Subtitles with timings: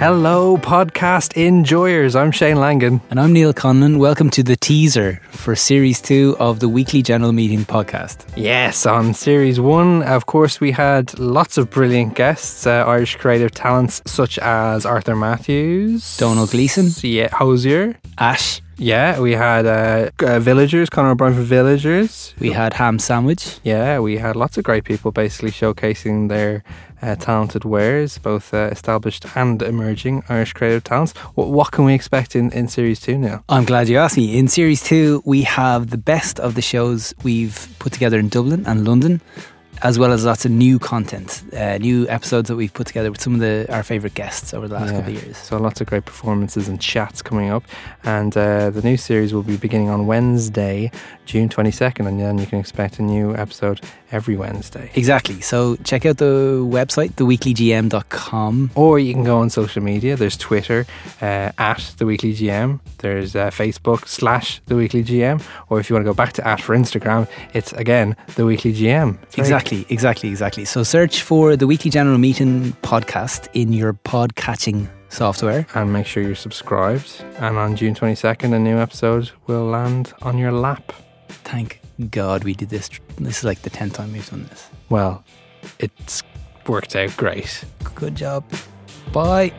[0.00, 2.16] Hello, podcast enjoyers.
[2.16, 3.02] I'm Shane Langan.
[3.10, 3.98] And I'm Neil Conlon.
[3.98, 8.24] Welcome to the teaser for series two of the Weekly General Meeting podcast.
[8.34, 13.50] Yes, on series one, of course, we had lots of brilliant guests, uh, Irish creative
[13.50, 18.62] talents such as Arthur Matthews, Domhnall Gleeson, yeah, Hozier, Ash.
[18.80, 22.34] Yeah, we had uh, uh, Villagers, Conor O'Brien from Villagers.
[22.40, 23.60] We had Ham Sandwich.
[23.62, 26.64] Yeah, we had lots of great people basically showcasing their
[27.02, 31.12] uh, talented wares, both uh, established and emerging Irish creative talents.
[31.34, 33.44] What, what can we expect in, in Series 2 now?
[33.50, 34.38] I'm glad you asked me.
[34.38, 38.64] In Series 2, we have the best of the shows we've put together in Dublin
[38.66, 39.20] and London
[39.82, 43.20] as well as lots of new content, uh, new episodes that we've put together with
[43.20, 44.96] some of the our favourite guests over the last yeah.
[44.98, 45.36] couple of years.
[45.36, 47.64] So lots of great performances and chats coming up,
[48.04, 50.90] and uh, the new series will be beginning on Wednesday,
[51.24, 53.80] June twenty second, and then you can expect a new episode
[54.12, 54.90] every Wednesday.
[54.94, 55.40] Exactly.
[55.40, 58.70] So check out the website, theweeklygm.com.
[58.74, 60.16] Or you can go on social media.
[60.16, 60.86] There's Twitter
[61.22, 62.80] uh, at The Weekly GM.
[62.98, 65.42] There's uh, Facebook slash The Weekly GM.
[65.68, 68.74] Or if you want to go back to at for Instagram, it's again The Weekly
[68.74, 69.18] GM.
[69.60, 70.64] Exactly, exactly, exactly.
[70.64, 75.66] So search for The Weekly General Meeting podcast in your pod catching software.
[75.74, 77.22] And make sure you're subscribed.
[77.36, 80.92] And on June 22nd, a new episode will land on your lap.
[81.28, 81.80] Thank
[82.10, 82.88] God we did this.
[83.18, 84.68] This is like the 10th time we've done this.
[84.88, 85.24] Well,
[85.78, 86.22] it's
[86.66, 87.62] worked out great.
[87.94, 88.44] Good job.
[89.12, 89.52] Bye.